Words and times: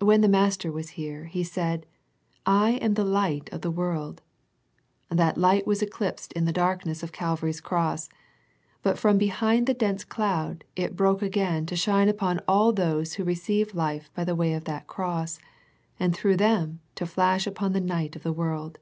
When 0.00 0.20
the 0.20 0.28
Master 0.28 0.70
was 0.70 0.90
here 1.00 1.24
He 1.24 1.42
said" 1.42 1.86
I 2.44 2.72
am 2.72 2.92
the 2.92 3.06
Light 3.06 3.50
of 3.54 3.62
the 3.62 3.70
world." 3.70 4.20
That 5.08 5.38
Light 5.38 5.66
was 5.66 5.80
eclipsed 5.80 6.34
in 6.34 6.44
the 6.44 6.52
darkness 6.52 7.02
of 7.02 7.10
Calvary's 7.10 7.62
Cross, 7.62 8.10
but 8.82 8.98
from 8.98 9.16
behind 9.16 9.66
the 9.66 9.72
dense 9.72 10.04
cloud, 10.04 10.64
it 10.76 10.94
broke 10.94 11.22
again 11.22 11.64
to 11.64 11.74
shine 11.74 12.10
upon 12.10 12.40
all 12.46 12.70
those 12.70 13.14
who 13.14 13.24
receive 13.24 13.74
life 13.74 14.10
by 14.14 14.24
the 14.24 14.36
way 14.36 14.52
of 14.52 14.64
that 14.64 14.86
Cross, 14.86 15.38
and 15.98 16.14
through 16.14 16.36
them 16.36 16.80
to 16.96 17.06
flash 17.06 17.46
upon 17.46 17.72
the 17.72 17.80
night 17.80 18.14
of 18.14 18.24
the 18.24 18.34
world. 18.34 18.78